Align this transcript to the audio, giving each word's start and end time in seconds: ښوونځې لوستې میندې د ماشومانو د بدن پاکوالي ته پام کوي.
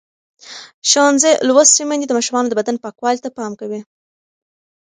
ښوونځې 0.89 1.31
لوستې 1.47 1.83
میندې 1.89 2.05
د 2.07 2.11
ماشومانو 2.17 2.49
د 2.49 2.53
بدن 2.59 2.75
پاکوالي 2.83 3.19
ته 3.23 3.29
پام 3.37 3.51
کوي. 3.61 3.81